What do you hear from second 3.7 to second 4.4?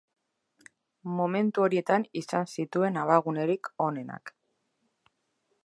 onenak.